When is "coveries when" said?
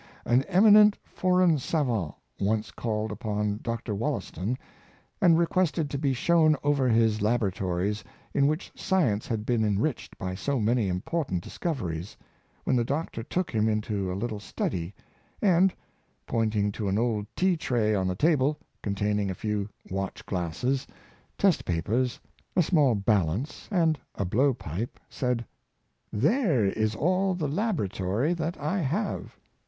11.59-12.75